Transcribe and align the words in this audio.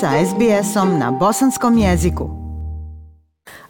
sa 0.00 0.14
SBS-om 0.26 0.98
na 0.98 1.10
bosanskom 1.10 1.78
jeziku. 1.78 2.30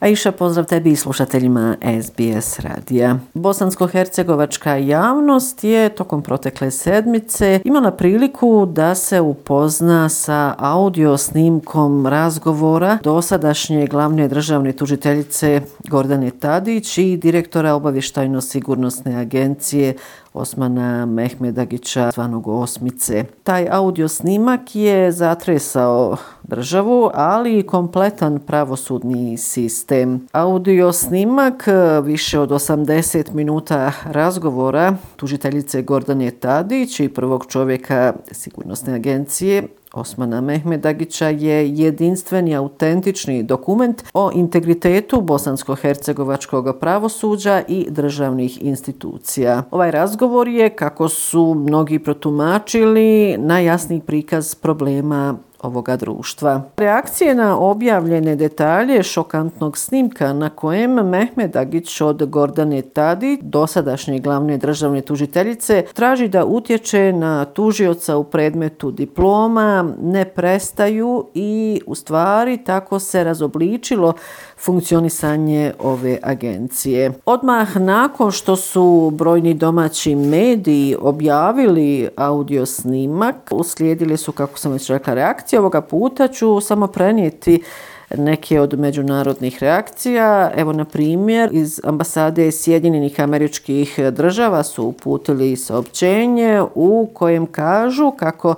Aisha, 0.00 0.32
pozdrav 0.32 0.64
tebi 0.64 0.90
i 0.90 0.96
slušateljima 0.96 1.76
SBS 2.02 2.58
radija. 2.58 3.18
Bosansko-hercegovačka 3.34 4.74
javnost 4.74 5.64
je 5.64 5.88
tokom 5.88 6.22
protekle 6.22 6.70
sedmice 6.70 7.60
imala 7.64 7.90
priliku 7.90 8.66
da 8.66 8.94
se 8.94 9.20
upozna 9.20 10.08
sa 10.08 10.54
audio 10.58 11.16
snimkom 11.16 12.06
razgovora 12.06 12.98
dosadašnje 13.02 13.86
glavne 13.86 14.28
državne 14.28 14.72
tužiteljice 14.72 15.60
Gordane 15.88 16.30
Tadić 16.30 16.98
i 16.98 17.16
direktora 17.16 17.74
obavještajno-sigurnosne 17.74 19.20
agencije 19.20 19.94
Osmana 20.34 21.06
Mehmedagića, 21.06 22.10
zvanog 22.14 22.48
Osmice. 22.48 23.24
Taj 23.42 23.68
audio 23.70 24.08
snimak 24.08 24.76
je 24.76 25.12
zatresao 25.12 26.16
državu, 26.42 27.10
ali 27.14 27.58
i 27.58 27.62
kompletan 27.62 28.38
pravosudni 28.38 29.36
sistem. 29.36 30.26
Audio 30.32 30.92
snimak 30.92 31.64
više 32.02 32.38
od 32.38 32.50
80 32.50 33.32
minuta 33.32 33.92
razgovora 34.04 34.96
tužiteljice 35.16 35.82
Gordane 35.82 36.30
Tadić 36.30 37.00
i 37.00 37.08
prvog 37.08 37.46
čovjeka 37.48 38.12
sigurnosne 38.32 38.94
agencije 38.94 39.68
Osmana 39.98 40.40
Mehmedagića 40.40 41.28
je 41.28 41.70
jedinstveni 41.74 42.56
autentični 42.56 43.42
dokument 43.42 44.04
o 44.14 44.30
integritetu 44.34 45.20
bosansko-hercegovačkog 45.20 46.78
pravosuđa 46.80 47.62
i 47.68 47.86
državnih 47.90 48.62
institucija. 48.62 49.62
Ovaj 49.70 49.90
razgovor 49.90 50.48
je, 50.48 50.70
kako 50.70 51.08
su 51.08 51.54
mnogi 51.54 51.98
protumačili, 51.98 53.36
najjasniji 53.38 54.00
prikaz 54.00 54.54
problema 54.54 55.38
ovoga 55.62 55.96
društva. 55.96 56.62
Reakcije 56.76 57.34
na 57.34 57.58
objavljene 57.58 58.36
detalje 58.36 59.02
šokantnog 59.02 59.78
snimka 59.78 60.32
na 60.32 60.50
kojem 60.50 60.90
Mehmed 60.90 61.56
Agić 61.56 62.00
od 62.00 62.30
Gordane 62.30 62.82
Tadi, 62.82 63.38
dosadašnje 63.42 64.18
glavne 64.18 64.58
državne 64.58 65.00
tužiteljice, 65.00 65.84
traži 65.94 66.28
da 66.28 66.44
utječe 66.44 67.12
na 67.12 67.44
tužioca 67.44 68.16
u 68.16 68.24
predmetu 68.24 68.90
diploma, 68.90 69.88
ne 70.02 70.24
prestaju 70.24 71.26
i 71.34 71.80
u 71.86 71.94
stvari 71.94 72.58
tako 72.64 72.98
se 72.98 73.24
razobličilo 73.24 74.12
funkcionisanje 74.58 75.72
ove 75.78 76.18
agencije. 76.22 77.12
Odmah 77.24 77.76
nakon 77.76 78.30
što 78.30 78.56
su 78.56 79.10
brojni 79.14 79.54
domaći 79.54 80.14
mediji 80.14 80.96
objavili 81.00 82.08
audio 82.16 82.66
snimak, 82.66 83.36
uslijedili 83.50 84.16
su, 84.16 84.32
kako 84.32 84.58
sam 84.58 84.72
već 84.72 84.90
rekla, 84.90 85.14
reakcije. 85.14 85.47
Ovoga 85.56 85.80
puta 85.80 86.28
ću 86.28 86.60
samo 86.60 86.86
prenijeti 86.86 87.62
neke 88.16 88.60
od 88.60 88.78
međunarodnih 88.78 89.58
reakcija. 89.60 90.50
Evo, 90.56 90.72
na 90.72 90.84
primjer, 90.84 91.50
iz 91.52 91.80
ambasade 91.84 92.52
Sjedinjenih 92.52 93.20
američkih 93.20 93.98
država 94.12 94.62
su 94.62 94.84
uputili 94.84 95.56
saopćenje 95.56 96.62
u 96.74 97.10
kojem 97.14 97.46
kažu 97.46 98.10
kako 98.10 98.54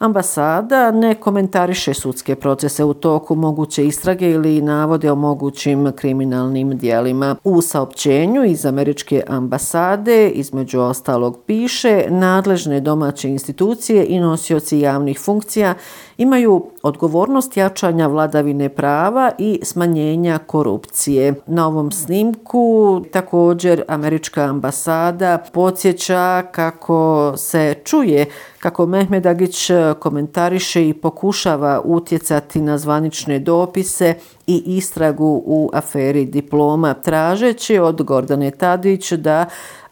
Ambasada 0.00 0.90
ne 0.90 1.14
komentariše 1.14 1.94
sudske 1.94 2.34
procese 2.34 2.84
u 2.84 2.94
toku 2.94 3.34
moguće 3.34 3.86
istrage 3.86 4.30
ili 4.30 4.60
navode 4.62 5.12
o 5.12 5.14
mogućim 5.14 5.92
kriminalnim 5.96 6.78
dijelima. 6.78 7.36
U 7.44 7.62
saopćenju 7.62 8.44
iz 8.44 8.66
američke 8.66 9.22
ambasade 9.28 10.28
između 10.28 10.80
ostalog 10.80 11.38
piše 11.46 12.04
nadležne 12.08 12.80
domaće 12.80 13.28
institucije 13.28 14.06
i 14.06 14.20
nosioci 14.20 14.78
javnih 14.78 15.20
funkcija 15.20 15.74
imaju 16.18 16.66
odgovornost 16.82 17.56
jačanja 17.56 18.06
vladavine 18.06 18.68
prava 18.68 19.30
i 19.38 19.60
smanjenja 19.62 20.38
korupcije. 20.38 21.34
Na 21.46 21.66
ovom 21.66 21.92
snimku 21.92 23.00
također 23.12 23.82
američka 23.88 24.42
ambasada 24.42 25.38
podsjeća 25.52 26.42
kako 26.52 27.32
se 27.36 27.74
čuje 27.84 28.26
kako 28.58 28.86
Mehmed 28.86 29.26
Agić 29.26 29.70
komentariše 29.94 30.88
i 30.88 30.94
pokušava 30.94 31.80
utjecati 31.84 32.60
na 32.60 32.78
zvanične 32.78 33.38
dopise 33.38 34.14
i 34.46 34.62
istragu 34.66 35.42
u 35.46 35.70
aferi 35.72 36.24
diploma, 36.24 36.94
tražeći 36.94 37.78
od 37.78 38.02
Gordane 38.02 38.50
Tadić 38.50 39.12
da 39.12 39.46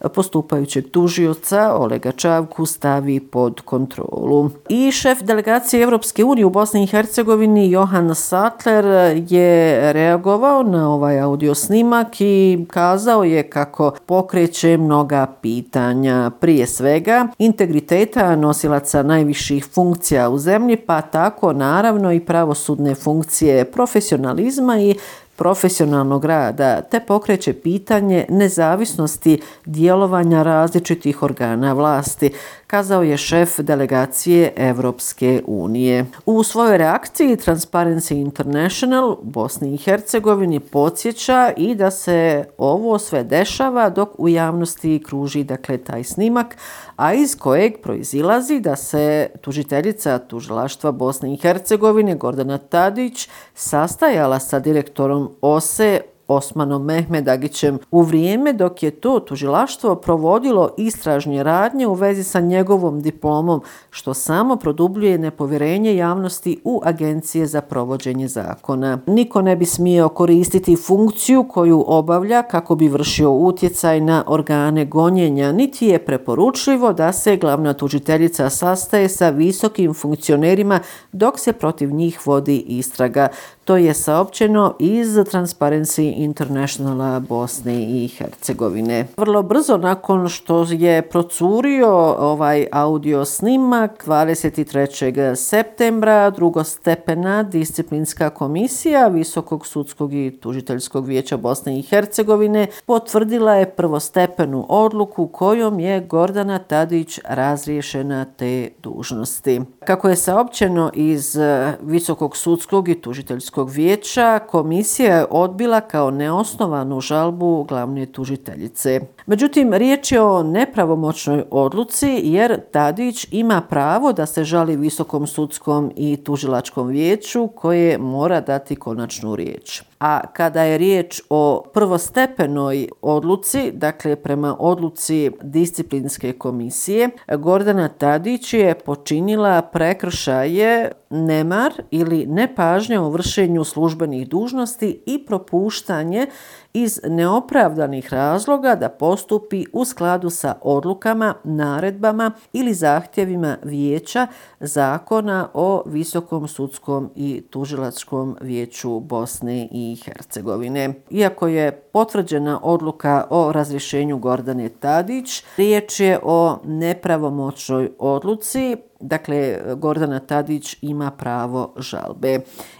postupajućeg 0.07 0.91
tužioca 0.91 1.73
Olega 1.75 2.11
Čavku 2.11 2.65
stavi 2.65 3.19
pod 3.19 3.61
kontrolu. 3.61 4.49
I 4.69 4.91
šef 4.91 5.21
delegacije 5.21 5.83
Evropske 5.83 6.23
unije 6.23 6.45
u 6.45 6.49
Bosni 6.49 6.83
i 6.83 6.87
Hercegovini 6.87 7.71
Johan 7.71 8.15
Sattler 8.15 8.85
je 9.29 9.93
reagovao 9.93 10.63
na 10.63 10.93
ovaj 10.93 11.19
audio 11.19 11.55
snimak 11.55 12.21
i 12.21 12.65
kazao 12.69 13.23
je 13.23 13.49
kako 13.49 13.91
pokreće 14.05 14.77
mnoga 14.77 15.27
pitanja. 15.41 16.31
Prije 16.39 16.67
svega, 16.67 17.27
integriteta 17.37 18.35
nosilaca 18.35 19.03
najviših 19.03 19.65
funkcija 19.65 20.29
u 20.29 20.37
zemlji, 20.37 20.77
pa 20.77 21.01
tako 21.01 21.53
naravno 21.53 22.13
i 22.13 22.19
pravosudne 22.19 22.95
funkcije 22.95 23.65
profesionalizma 23.65 24.79
i 24.79 24.95
profesionalnog 25.39 26.25
rada 26.25 26.81
te 26.81 26.99
pokreće 26.99 27.53
pitanje 27.53 28.25
nezavisnosti 28.29 29.41
djelovanja 29.65 30.43
različitih 30.43 31.23
organa 31.23 31.73
vlasti, 31.73 32.31
kazao 32.69 33.03
je 33.03 33.17
šef 33.17 33.59
delegacije 33.59 34.53
Evropske 34.55 35.41
unije. 35.47 36.05
U 36.25 36.43
svojoj 36.43 36.77
reakciji 36.77 37.37
Transparency 37.37 38.13
International 38.21 39.11
u 39.11 39.23
Bosni 39.23 39.73
i 39.73 39.77
Hercegovini 39.77 40.59
podsjeća 40.59 41.51
i 41.57 41.75
da 41.75 41.91
se 41.91 42.45
ovo 42.57 42.99
sve 42.99 43.23
dešava 43.23 43.89
dok 43.89 44.09
u 44.17 44.29
javnosti 44.29 45.03
kruži 45.05 45.43
dakle 45.43 45.77
taj 45.77 46.03
snimak, 46.03 46.57
a 46.95 47.13
iz 47.13 47.35
kojeg 47.39 47.73
proizilazi 47.83 48.59
da 48.59 48.75
se 48.75 49.29
tužiteljica 49.41 50.19
tužilaštva 50.19 50.91
Bosne 50.91 51.33
i 51.33 51.37
Hercegovine 51.37 52.15
Gordana 52.15 52.57
Tadić 52.57 53.29
sastajala 53.55 54.39
sa 54.39 54.59
direktorom 54.59 55.29
OSE 55.41 56.01
Osmanom 56.29 56.85
Mehmedagićem 56.85 57.79
u 57.91 58.01
vrijeme 58.01 58.53
dok 58.53 58.83
je 58.83 58.91
to 58.91 59.19
tužilaštvo 59.19 59.95
provodilo 59.95 60.69
istražnje 60.77 61.43
radnje 61.43 61.87
u 61.87 61.93
vezi 61.93 62.23
sa 62.23 62.39
njegovom 62.39 63.01
diplomom, 63.01 63.61
što 63.89 64.13
samo 64.13 64.55
produbljuje 64.55 65.17
nepovjerenje 65.17 65.95
javnosti 65.95 66.61
u 66.63 66.81
agencije 66.83 67.45
za 67.45 67.61
provođenje 67.61 68.27
zakona. 68.27 68.99
Niko 69.07 69.41
ne 69.41 69.55
bi 69.55 69.65
smio 69.65 70.09
koristiti 70.09 70.75
funkciju 70.75 71.43
koju 71.43 71.83
obavlja 71.87 72.43
kako 72.43 72.75
bi 72.75 72.87
vršio 72.87 73.31
utjecaj 73.31 74.01
na 74.01 74.23
organe 74.27 74.85
gonjenja, 74.85 75.51
niti 75.51 75.87
je 75.87 76.05
preporučljivo 76.05 76.93
da 76.93 77.13
se 77.13 77.37
glavna 77.37 77.73
tužiteljica 77.73 78.49
sastaje 78.49 79.09
sa 79.09 79.29
visokim 79.29 79.93
funkcionerima 79.93 80.79
dok 81.11 81.39
se 81.39 81.53
protiv 81.53 81.91
njih 81.91 82.27
vodi 82.27 82.57
istraga. 82.57 83.27
To 83.69 83.77
je 83.77 83.93
saopćeno 83.93 84.75
iz 84.79 85.07
Transparency 85.07 86.13
Internationala 86.17 87.19
Bosne 87.19 87.83
i 87.83 88.07
Hercegovine. 88.07 89.07
Vrlo 89.17 89.43
brzo 89.43 89.77
nakon 89.77 90.29
što 90.29 90.65
je 90.69 91.01
procurio 91.01 91.89
ovaj 92.19 92.67
audio 92.71 93.25
snimak 93.25 94.03
23. 94.07 95.35
septembra 95.35 96.29
drugostepena 96.29 97.43
disciplinska 97.43 98.29
komisija 98.29 99.07
Visokog 99.07 99.67
sudskog 99.67 100.13
i 100.13 100.37
tužiteljskog 100.41 101.07
vijeća 101.07 101.37
Bosne 101.37 101.79
i 101.79 101.81
Hercegovine 101.81 102.67
potvrdila 102.85 103.53
je 103.53 103.69
prvostepenu 103.69 104.65
odluku 104.69 105.27
kojom 105.27 105.79
je 105.79 106.01
Gordana 106.01 106.59
Tadić 106.59 107.19
razriješena 107.25 108.25
te 108.25 108.69
dužnosti. 108.83 109.61
Kako 109.85 110.09
je 110.09 110.15
saopćeno 110.15 110.91
iz 110.93 111.37
Visokog 111.81 112.37
sudskog 112.37 112.89
i 112.89 113.01
tužiteljskog 113.01 113.58
Sudskog 113.59 113.75
vijeća 113.75 114.39
komisija 114.39 115.15
je 115.15 115.25
odbila 115.29 115.81
kao 115.81 116.11
neosnovanu 116.11 117.01
žalbu 117.01 117.63
glavne 117.63 118.05
tužiteljice. 118.05 119.01
Međutim, 119.29 119.73
riječ 119.73 120.11
je 120.11 120.21
o 120.21 120.43
nepravomoćnoj 120.43 121.43
odluci 121.51 122.21
jer 122.23 122.61
Tadić 122.71 123.27
ima 123.31 123.61
pravo 123.61 124.13
da 124.13 124.25
se 124.25 124.43
žali 124.43 124.75
Visokom 124.75 125.27
sudskom 125.27 125.91
i 125.95 126.17
tužilačkom 126.23 126.87
vijeću 126.87 127.47
koje 127.47 127.97
mora 127.97 128.41
dati 128.41 128.75
konačnu 128.75 129.35
riječ. 129.35 129.81
A 129.99 130.27
kada 130.33 130.63
je 130.63 130.77
riječ 130.77 131.21
o 131.29 131.63
prvostepenoj 131.73 132.89
odluci, 133.01 133.71
dakle 133.71 134.15
prema 134.15 134.55
odluci 134.59 135.31
disciplinske 135.41 136.33
komisije, 136.33 137.09
Gordana 137.37 137.87
Tadić 137.87 138.53
je 138.53 138.73
počinila 138.73 139.61
prekršaje 139.61 140.91
nemar 141.09 141.73
ili 141.91 142.25
nepažnja 142.25 143.01
u 143.01 143.09
vršenju 143.09 143.63
službenih 143.63 144.29
dužnosti 144.29 145.01
i 145.05 145.25
propuštanje 145.25 146.27
iz 146.73 146.99
neopravdanih 147.03 148.13
razloga 148.13 148.75
da 148.75 148.89
postupi 148.89 149.65
u 149.73 149.85
skladu 149.85 150.29
sa 150.29 150.55
odlukama, 150.61 151.33
naredbama 151.43 152.31
ili 152.53 152.73
zahtjevima 152.73 153.57
vijeća 153.63 154.27
zakona 154.59 155.49
o 155.53 155.83
Visokom 155.85 156.47
sudskom 156.47 157.09
i 157.15 157.43
tužilačkom 157.49 158.37
vijeću 158.41 158.99
Bosne 158.99 159.67
i 159.71 159.97
Hercegovine. 160.05 160.93
Iako 161.09 161.47
je 161.47 161.71
potvrđena 161.71 162.59
odluka 162.63 163.27
o 163.29 163.51
razrješenju 163.51 164.17
Gordane 164.17 164.69
Tadić, 164.69 165.43
riječ 165.57 165.99
je 165.99 166.19
o 166.23 166.57
nepravomoćnoj 166.63 167.91
odluci 167.99 168.77
Dakle, 168.99 169.59
Gordana 169.75 170.19
Tadić 170.19 170.77
ima 170.81 171.11
pravo 171.11 171.73
žalbe. 171.77 172.39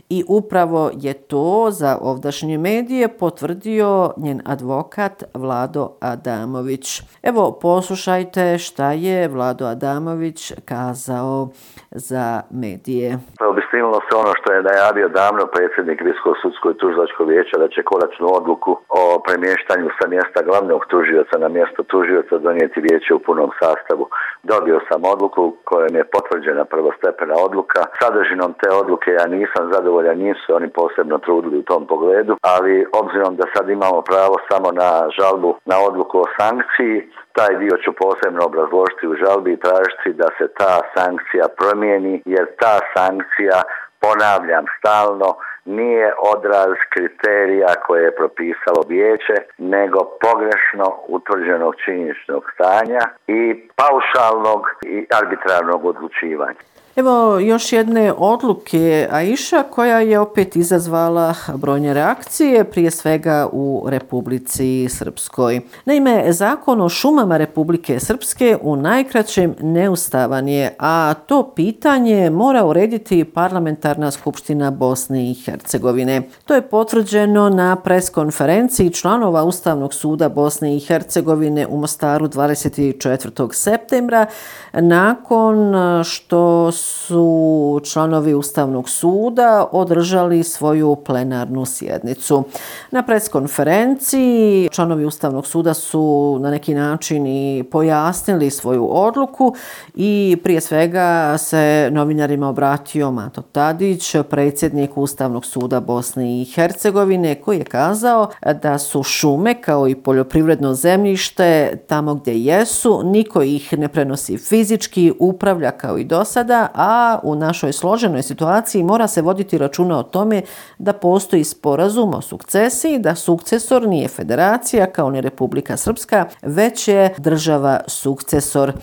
I 0.09 0.23
upravo 0.27 0.91
je 0.93 1.13
to 1.13 1.67
za 1.71 1.97
ovdašnje 2.01 2.57
medije 2.57 3.07
potvrdio 3.19 4.13
njen 4.17 4.41
advokat 4.45 5.23
Vlado 5.33 5.83
Adamović. 6.01 7.01
Evo, 7.23 7.59
poslušajte 7.61 8.57
šta 8.57 8.91
je 8.91 9.27
Vlado 9.27 9.65
Adamović 9.65 10.53
kazao 10.65 11.47
za 11.91 12.41
medije. 12.63 13.09
Obistinilo 13.53 13.99
se 14.07 14.13
ono 14.23 14.33
što 14.39 14.53
je 14.53 14.67
najavio 14.71 15.07
davno 15.09 15.43
predsjednik 15.55 15.99
Visokog 16.07 16.35
sudskog 16.41 16.71
i 16.71 16.79
tužilačkog 16.81 17.27
vijeća 17.29 17.57
da 17.63 17.67
će 17.73 17.89
konačnu 17.91 18.27
odluku 18.39 18.71
o 19.01 19.01
premještanju 19.27 19.87
sa 19.97 20.05
mjesta 20.13 20.39
glavnog 20.47 20.81
tužioca 20.91 21.35
na 21.43 21.49
mjesto 21.57 21.81
tužioca 21.91 22.35
donijeti 22.37 22.83
vijeće 22.87 23.11
u 23.13 23.23
punom 23.27 23.49
sastavu. 23.61 24.05
Dobio 24.51 24.79
sam 24.89 25.01
odluku 25.13 25.43
kojom 25.69 25.93
je 25.99 26.09
potvrđena 26.15 26.63
prvostepena 26.73 27.35
odluka. 27.47 27.79
Sadržinom 27.99 28.51
te 28.61 28.69
odluke 28.81 29.09
ja 29.19 29.25
nisam 29.37 29.63
zadovoljan, 29.73 29.98
nisu 30.01 30.41
se 30.45 30.53
oni 30.53 30.69
posebno 30.69 31.17
trudili 31.17 31.57
u 31.57 31.63
tom 31.63 31.87
pogledu, 31.87 32.37
ali 32.41 32.85
obzirom 33.01 33.35
da 33.35 33.45
sad 33.55 33.69
imamo 33.69 34.01
pravo 34.01 34.35
samo 34.51 34.71
na 34.71 34.91
žalbu 35.17 35.55
na 35.65 35.77
odluku 35.87 36.19
o 36.19 36.31
sankciji, 36.39 37.09
taj 37.37 37.57
dio 37.61 37.75
ću 37.83 37.91
posebno 37.93 38.45
obrazložiti 38.45 39.07
u 39.07 39.15
žalbi 39.15 39.51
i 39.53 39.59
tražiti 39.65 40.13
da 40.21 40.27
se 40.37 40.47
ta 40.59 40.73
sankcija 40.95 41.45
promijeni, 41.57 42.21
jer 42.25 42.45
ta 42.61 42.75
sankcija, 42.95 43.61
ponavljam 44.01 44.65
stalno, 44.77 45.29
nije 45.65 46.13
odraz 46.35 46.73
kriterija 46.93 47.67
koje 47.85 48.03
je 48.03 48.15
propisalo 48.15 48.81
vijeće, 48.87 49.37
nego 49.57 49.99
pogrešno 50.25 50.85
utvrđenog 51.07 51.73
činjeničnog 51.85 52.43
stanja 52.53 53.03
i 53.27 53.41
paušalnog 53.81 54.61
i 54.85 55.05
arbitrarnog 55.19 55.85
odlučivanja. 55.85 56.63
Evo 56.99 57.39
još 57.39 57.73
jedne 57.73 58.13
odluke 58.17 59.07
Aisha 59.11 59.63
koja 59.63 59.99
je 59.99 60.19
opet 60.19 60.55
izazvala 60.55 61.33
brojne 61.55 61.93
reakcije, 61.93 62.63
prije 62.63 62.91
svega 62.91 63.49
u 63.51 63.85
Republici 63.87 64.89
Srpskoj. 64.89 65.61
Naime, 65.85 66.33
zakon 66.33 66.81
o 66.81 66.89
šumama 66.89 67.37
Republike 67.37 67.99
Srpske 67.99 68.57
u 68.61 68.75
najkraćem 68.75 69.55
neustavan 69.61 70.47
je, 70.47 70.75
a 70.79 71.13
to 71.25 71.51
pitanje 71.55 72.29
mora 72.29 72.65
urediti 72.65 73.23
parlamentarna 73.23 74.11
skupština 74.11 74.71
Bosne 74.71 75.31
i 75.31 75.33
Hercegovine. 75.33 76.21
To 76.45 76.55
je 76.55 76.61
potvrđeno 76.61 77.49
na 77.49 77.75
preskonferenciji 77.75 78.89
članova 78.89 79.43
Ustavnog 79.43 79.93
suda 79.93 80.29
Bosne 80.29 80.75
i 80.75 80.79
Hercegovine 80.79 81.67
u 81.67 81.77
Mostaru 81.77 82.27
24. 82.27 83.53
septembra, 83.53 84.25
nakon 84.73 85.73
što 86.03 86.71
su 86.71 86.88
su 86.89 87.81
članovi 87.83 88.33
Ustavnog 88.33 88.89
suda 88.89 89.67
održali 89.71 90.43
svoju 90.43 90.95
plenarnu 91.05 91.65
sjednicu. 91.65 92.43
Na 92.91 93.03
preskonferenciji 93.03 94.69
članovi 94.71 95.05
Ustavnog 95.05 95.47
suda 95.47 95.73
su 95.73 96.37
na 96.41 96.51
neki 96.51 96.73
način 96.73 97.27
i 97.27 97.63
pojasnili 97.71 98.49
svoju 98.49 98.87
odluku 98.91 99.55
i 99.95 100.37
prije 100.43 100.61
svega 100.61 101.37
se 101.37 101.89
novinarima 101.91 102.49
obratio 102.49 103.11
Mato 103.11 103.41
Tadić, 103.41 104.15
predsjednik 104.29 104.97
Ustavnog 104.97 105.45
suda 105.45 105.79
Bosne 105.79 106.41
i 106.41 106.45
Hercegovine, 106.45 107.35
koji 107.35 107.57
je 107.57 107.63
kazao 107.63 108.29
da 108.61 108.77
su 108.77 109.03
šume 109.03 109.61
kao 109.61 109.87
i 109.87 109.95
poljoprivredno 109.95 110.73
zemljište 110.73 111.77
tamo 111.87 112.15
gdje 112.15 112.43
jesu, 112.43 113.01
niko 113.03 113.41
ih 113.41 113.73
ne 113.77 113.87
prenosi 113.87 114.37
fizički, 114.37 115.13
upravlja 115.19 115.71
kao 115.71 115.97
i 115.97 116.03
do 116.03 116.25
sada, 116.25 116.68
a 116.73 117.19
u 117.23 117.35
našoj 117.35 117.73
složenoj 117.73 118.23
situaciji 118.23 118.83
mora 118.83 119.07
se 119.07 119.21
voditi 119.21 119.57
računa 119.57 119.99
o 119.99 120.03
tome 120.03 120.41
da 120.77 120.93
postoji 120.93 121.43
sporazum 121.43 122.13
o 122.13 122.21
sukcesiji, 122.21 122.99
da 122.99 123.15
sukcesor 123.15 123.87
nije 123.87 124.07
federacija 124.07 124.91
kao 124.91 125.09
ni 125.09 125.21
Republika 125.21 125.77
Srpska, 125.77 126.25
već 126.41 126.87
je 126.87 127.13
država 127.17 127.79
sukcesor. 127.87 128.73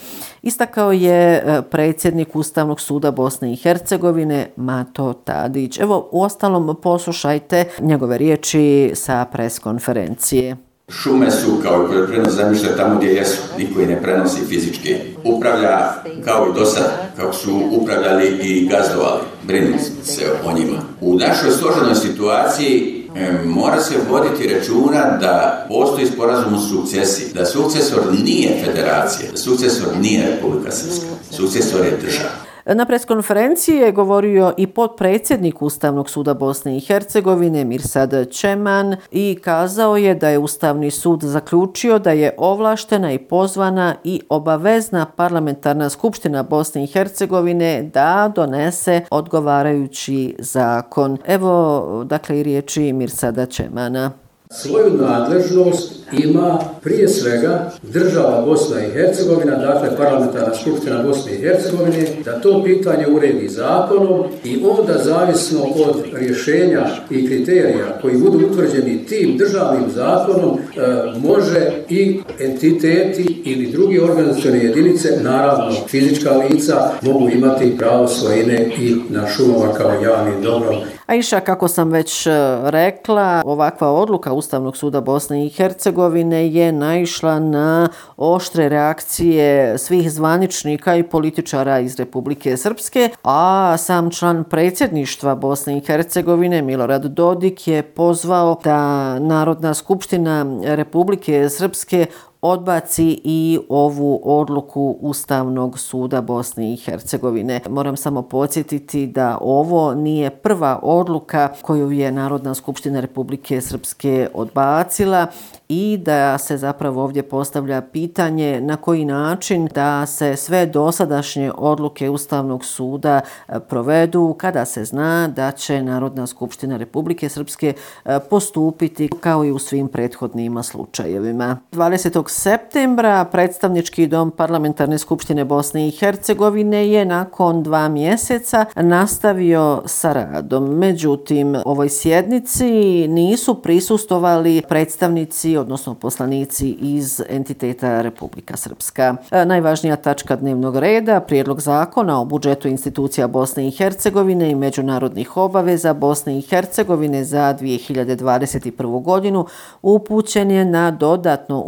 Istakao 0.43 0.93
je 0.93 1.35
e, 1.37 1.63
predsjednik 1.71 2.37
Ustavnog 2.37 2.81
suda 2.81 3.11
Bosne 3.11 3.53
i 3.53 3.57
Hercegovine 3.57 4.51
Mato 4.57 5.13
Tadić. 5.13 5.79
Evo, 5.79 6.09
u 6.13 6.23
ostalom 6.23 6.77
poslušajte 6.83 7.65
njegove 7.81 8.19
riječi 8.19 8.93
sa 8.95 9.25
preskonferencije. 9.33 10.66
Šume 10.89 11.31
su 11.31 11.61
kao 11.63 11.83
i 11.83 11.87
poljoprivredno 11.87 12.33
zemljište 12.33 12.77
tamo 12.77 12.97
gdje 12.97 13.09
jesu, 13.09 13.43
niko 13.59 13.81
ih 13.81 13.89
ne 13.89 14.03
prenosi 14.03 14.41
fizički. 14.49 14.95
Upravlja 15.25 15.93
kao 16.25 16.49
i 16.51 16.59
do 16.59 16.67
sad, 16.67 16.91
kako 17.17 17.33
su 17.33 17.63
upravljali 17.71 18.27
i 18.43 18.69
gazdovali, 18.69 19.21
brinu 19.43 19.77
se 20.05 20.25
o 20.45 20.53
njima. 20.53 20.79
U 21.01 21.19
našoj 21.19 21.51
složenoj 21.51 21.95
situaciji 21.95 23.05
e, 23.17 23.33
mora 23.45 23.81
se 23.81 23.95
voditi 24.11 24.55
računa 24.55 25.19
da 25.21 25.67
postoji 25.69 26.07
sporazum 26.07 26.55
u 26.55 26.59
sukcesi, 26.59 27.35
da 27.35 27.47
sukcesor 27.47 28.01
nije 28.25 28.65
federacija, 28.65 29.31
da 29.31 29.37
sukcesor 29.37 29.89
nije 30.01 30.31
Republika 30.31 30.71
Srpska, 30.71 31.07
sukcesor 31.31 31.85
je 31.85 31.99
država. 32.03 32.31
Na 32.75 32.87
preskonferenciji 32.87 33.77
je 33.77 33.93
govorio 33.93 34.53
i 34.57 34.67
podpredsjednik 34.67 35.63
Ustavnog 35.63 36.11
suda 36.11 36.35
Bosne 36.35 36.77
i 36.77 36.81
Hercegovine 36.81 37.65
Mirsad 37.65 38.31
Čeman 38.31 38.97
i 39.11 39.39
kazao 39.45 39.97
je 39.97 40.15
da 40.15 40.29
je 40.29 40.39
Ustavni 40.39 40.91
sud 40.91 41.23
zaključio 41.23 41.99
da 41.99 42.11
je 42.11 42.35
ovlaštena 42.39 43.13
i 43.13 43.19
pozvana 43.19 43.95
i 44.05 44.21
obavezna 44.29 45.07
parlamentarna 45.17 45.89
skupština 45.89 46.43
Bosne 46.43 46.85
i 46.85 46.87
Hercegovine 46.87 47.91
da 47.95 48.33
donese 48.35 49.01
odgovarajući 49.11 50.37
zakon. 50.39 51.19
Evo, 51.27 52.05
dakle, 52.07 52.41
i 52.41 52.43
riječi 52.43 52.93
Mirsada 52.93 53.47
Čemana. 53.47 54.26
Svoju 54.63 54.91
nadležnost 54.91 55.93
ima 56.13 56.59
prije 56.83 57.09
svega 57.09 57.71
država 57.83 58.43
Bosna 58.47 58.87
i 58.87 58.91
Hercegovina, 58.91 59.57
dakle 59.57 59.97
parlamentarna 59.97 60.55
skupština 60.55 61.03
Bosne 61.03 61.33
i 61.33 61.39
Hercegovine, 61.39 62.07
da 62.25 62.41
to 62.41 62.65
pitanje 62.65 63.07
uredi 63.07 63.49
zakonom 63.49 64.25
i 64.45 64.59
onda 64.79 64.99
zavisno 65.05 65.63
od 65.63 65.97
rješenja 66.13 66.87
i 67.11 67.27
kriterija 67.27 67.99
koji 68.03 68.17
budu 68.17 68.47
utvrđeni 68.47 69.07
tim 69.07 69.37
državnim 69.39 69.91
zakonom, 69.95 70.59
e, 70.59 70.81
može 71.19 71.71
i 71.89 72.21
entiteti 72.41 73.43
ili 73.45 73.73
drugi 73.73 74.01
organizacijone 74.01 74.65
jedinice, 74.65 75.09
naravno 75.23 75.73
fizička 75.89 76.31
lica, 76.31 76.91
mogu 77.03 77.29
imati 77.29 77.77
pravo 77.79 78.09
svojine 78.09 78.71
i 78.79 78.97
na 79.09 79.27
šumova 79.29 79.73
kao 79.73 79.93
javni 80.03 80.43
dobrom 80.43 80.77
A 81.07 81.15
iša, 81.15 81.41
kako 81.41 81.69
sam 81.69 81.91
već 81.91 82.27
e, 82.27 82.31
rekla, 82.65 83.43
ovakva 83.45 83.93
odluka 83.93 84.33
Ustavnog 84.33 84.77
suda 84.77 85.01
Bosne 85.01 85.47
i 85.47 85.49
Hercegovine 85.49 86.49
je 86.49 86.73
naišla 86.73 87.39
na 87.41 87.89
oštre 88.17 88.69
reakcije 88.69 89.79
svih 89.79 90.11
zvaničnika 90.13 90.97
i 90.97 91.03
političara 91.03 91.79
iz 91.79 91.97
Republike 91.97 92.57
Srpske, 92.57 93.11
a 93.23 93.77
sam 93.79 94.11
član 94.11 94.45
predsjedništva 94.45 95.35
Bosne 95.35 95.79
i 95.79 95.81
Hercegovine, 95.81 96.63
Milorad 96.63 97.05
Dodik, 97.05 97.69
je 97.69 97.83
pozvao 97.83 98.61
da 98.65 99.19
Narodna 99.19 99.75
skupština 99.75 100.47
Republike 100.65 101.49
Srpske 101.49 102.07
odbaci 102.51 103.21
i 103.25 103.59
ovu 103.69 104.21
odluku 104.25 104.97
Ustavnog 105.01 105.79
suda 105.79 106.21
Bosne 106.21 106.73
i 106.73 106.77
Hercegovine. 106.77 107.61
Moram 107.69 107.97
samo 107.97 108.23
podsjetiti 108.23 109.07
da 109.07 109.39
ovo 109.41 109.95
nije 109.95 110.31
prva 110.31 110.79
odluka 110.83 111.49
koju 111.63 111.91
je 111.91 112.13
Narodna 112.13 112.55
skupština 112.55 113.01
Republike 113.01 113.61
Srpske 113.61 114.29
odbacila 114.35 115.27
i 115.69 115.99
da 116.03 116.39
se 116.39 116.57
zapravo 116.57 117.03
ovdje 117.03 117.23
postavlja 117.23 117.81
pitanje 117.81 118.61
na 118.61 118.77
koji 118.77 119.05
način 119.05 119.69
da 119.75 120.07
se 120.07 120.37
sve 120.37 120.67
dosadašnje 120.67 121.53
odluke 121.57 122.11
Ustavnog 122.11 122.65
suda 122.65 123.21
e, 123.49 123.61
provedu 123.61 124.35
kada 124.39 124.65
se 124.65 124.85
zna 124.85 125.29
da 125.29 125.51
će 125.51 125.83
Narodna 125.83 126.27
skupština 126.27 126.77
Republike 126.77 127.29
Srpske 127.29 127.75
e, 128.05 128.19
postupiti 128.31 129.11
kao 129.21 129.45
i 129.45 129.51
u 129.51 129.59
svim 129.59 129.89
prethodnim 129.89 130.63
slučajevima. 130.63 131.59
20 131.73 132.19
septembra 132.37 133.25
predstavnički 133.25 134.07
dom 134.07 134.31
Parlamentarne 134.31 134.99
skupštine 134.99 135.45
Bosne 135.45 135.89
i 135.89 135.91
Hercegovine 135.91 136.89
je 136.89 137.05
nakon 137.05 137.63
dva 137.63 137.89
mjeseca 137.89 138.65
nastavio 138.77 139.83
sa 139.87 140.13
radom. 140.13 140.79
Međutim, 140.79 141.57
ovoj 141.65 141.89
sjednici 141.89 142.67
nisu 143.09 143.55
prisustovali 143.63 144.63
predstavnici, 144.69 145.57
odnosno 145.57 145.95
poslanici 145.95 146.71
iz 146.71 147.23
entiteta 147.29 148.03
Republika 148.03 148.57
Srpska. 148.57 149.17
E, 149.31 149.45
najvažnija 149.45 149.97
tačka 149.97 150.37
dnevnog 150.37 150.77
reda, 150.77 151.21
prijedlog 151.21 151.61
zakona 151.61 152.21
o 152.21 152.25
budžetu 152.25 152.69
institucija 152.69 153.29
Bosne 153.29 153.69
i 153.69 153.71
Hercegovine 153.71 154.51
i 154.51 154.55
međunarodnih 154.55 155.37
obaveza 155.37 155.95
Bosne 155.95 156.39
i 156.39 156.43
Hercegovine 156.43 157.25
za 157.25 157.57
2021. 157.61 159.03
godinu 159.03 159.47
upućen 159.83 160.51
je 160.51 160.65
na 160.65 160.91
dodatno 160.91 161.61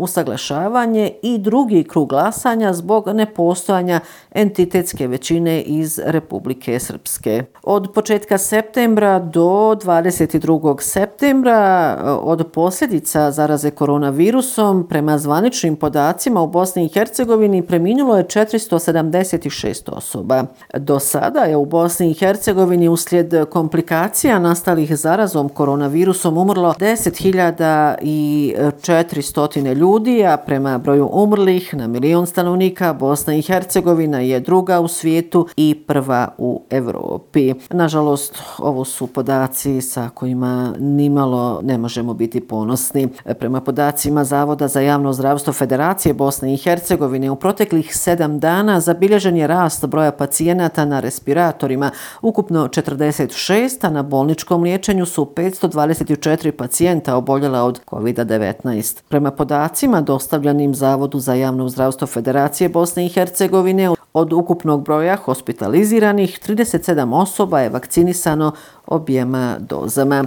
usaglašavanje 0.49 1.12
i 1.23 1.38
drugi 1.38 1.85
krug 1.85 2.09
glasanja 2.09 2.73
zbog 2.73 3.09
nepostojanja 3.09 4.00
entitetske 4.31 5.07
većine 5.07 5.62
iz 5.62 6.00
Republike 6.05 6.78
Srpske. 6.78 7.45
Od 7.62 7.88
početka 7.95 8.38
septembra 8.38 9.19
do 9.19 9.76
22. 9.83 10.81
septembra 10.81 11.97
od 12.23 12.47
posljedica 12.52 13.31
zaraze 13.31 13.71
koronavirusom 13.71 14.88
prema 14.88 15.19
zvaničnim 15.19 15.76
podacima 15.76 16.43
u 16.43 16.47
Bosni 16.47 16.85
i 16.85 16.88
Hercegovini 16.88 17.67
preminulo 17.67 18.17
je 18.17 18.25
476 18.25 19.93
osoba. 19.93 20.45
Do 20.75 20.99
sada 20.99 21.40
je 21.40 21.57
u 21.57 21.64
Bosni 21.64 22.11
i 22.11 22.14
Hercegovini 22.14 22.88
uslijed 22.88 23.35
komplikacija 23.50 24.38
nastalih 24.38 24.97
zarazom 24.97 25.49
koronavirusom 25.49 26.38
umrlo 26.38 26.75
10.400 26.78 29.75
ljudi, 29.75 30.25
a 30.25 30.38
prema 30.47 30.78
broju 30.78 31.09
umrlih 31.12 31.75
na 31.75 31.87
milion 31.87 32.26
stanovnika 32.26 32.92
Bosna 32.92 33.35
i 33.35 33.42
Hercegovina 33.42 34.21
je 34.21 34.40
druga 34.40 34.80
u 34.80 34.88
svijetu 34.88 35.49
i 35.57 35.85
prva 35.87 36.28
u 36.38 36.62
Evropi. 36.71 37.54
Nažalost, 37.71 38.38
ovo 38.59 38.85
su 38.85 39.07
podaci 39.07 39.80
sa 39.80 40.11
kojima 40.14 40.75
nimalo 40.78 41.61
ne 41.62 41.78
možemo 41.78 42.14
biti 42.14 42.40
ponosni. 42.40 43.09
Prema 43.38 43.61
podacima 43.61 44.25
Zavoda 44.25 44.68
za 44.68 44.80
javno 44.80 45.12
zdravstvo 45.12 45.52
Federacije 45.52 46.14
Bosne 46.14 46.54
i 46.54 46.57
Hercegovine 46.57 47.30
u 47.30 47.37
proteklih 47.37 47.97
sedam 47.97 48.38
dana 48.38 48.80
zabilježen 48.80 49.37
je 49.37 49.47
rast 49.47 49.87
broja 49.87 50.12
pacijenata 50.12 50.85
na 50.85 51.00
respiratorima, 51.00 51.90
ukupno 52.23 52.68
46, 52.68 53.87
a 53.87 53.90
na 53.90 54.02
bolničkom 54.02 54.62
liječenju 54.62 55.07
su 55.07 55.25
524 55.25 56.50
pacijenta 56.50 57.16
oboljela 57.16 57.62
od 57.62 57.80
COVID-19. 57.87 59.02
Prema 59.09 59.30
podacima 59.30 60.00
dostavljanim 60.28 60.75
Zavodu 60.75 61.18
za 61.18 61.35
javno 61.35 61.68
zdravstvo 61.68 62.06
Federacije 62.06 62.68
Bosne 62.68 63.06
i 63.06 63.08
Hercegovine, 63.08 63.90
od 64.12 64.32
ukupnog 64.32 64.85
broja 64.85 65.16
hospitaliziranih, 65.16 66.38
37 66.49 67.14
osoba 67.14 67.61
je 67.61 67.70
vakcinisano 67.70 68.52
objema 68.88 69.57
dozama. 69.59 70.25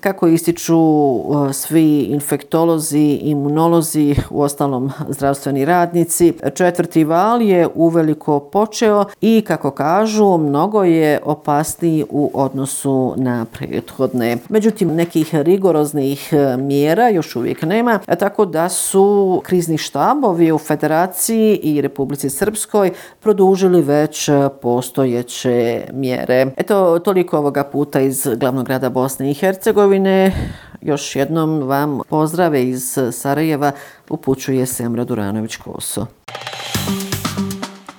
Kako 0.00 0.26
ističu 0.26 0.76
e, 0.78 1.52
svi 1.52 2.02
infektolozi, 2.02 3.18
imunolozi, 3.22 4.16
u 4.30 4.42
ostalom 4.42 4.92
zdravstveni 5.08 5.64
radnici, 5.64 6.32
četvrti 6.54 7.04
val 7.04 7.42
je 7.42 7.68
uveliko 7.74 8.40
počeo 8.40 9.04
i, 9.20 9.44
kako 9.46 9.70
kažu, 9.70 10.38
mnogo 10.38 10.84
je 10.84 11.20
opasniji 11.24 12.04
u 12.10 12.30
odnosu 12.34 13.14
na 13.16 13.46
prethodne. 13.52 14.36
Međutim, 14.48 14.94
nekih 14.94 15.34
rigoroznih 15.34 16.32
e, 16.32 16.56
mjera 16.56 17.08
još 17.08 17.36
uvijek 17.36 17.62
nema, 17.62 17.98
e, 18.06 18.16
tako 18.16 18.44
da 18.44 18.68
su 18.68 19.40
krizni 19.44 19.78
štabovi 19.78 20.52
u 20.52 20.58
Federaciji 20.58 21.56
i 21.56 21.80
Republici 21.80 22.30
Srpskoj 22.30 22.92
produžili 23.20 23.82
već 23.82 24.30
postojeće 24.62 25.84
mjere. 25.92 26.46
Eto, 26.56 26.98
toliko 26.98 27.38
ovoga 27.38 27.64
puta 27.64 28.03
iz 28.06 28.28
glavnog 28.36 28.66
grada 28.66 28.88
Bosne 28.88 29.30
i 29.30 29.34
Hercegovine. 29.34 30.32
Još 30.80 31.16
jednom 31.16 31.62
vam 31.62 32.00
pozdrave 32.08 32.68
iz 32.68 32.98
Sarajeva 33.12 33.72
upućuje 34.08 34.66
Semra 34.66 35.04
Duranović-Koso. 35.04 36.06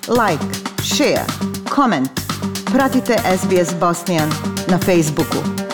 Like, 0.08 0.44
share, 0.82 1.24
comment. 1.74 2.10
Pratite 2.72 3.16
SBS 3.38 3.74
Bosnian 3.80 4.30
na 4.68 4.78
Facebooku. 4.78 5.65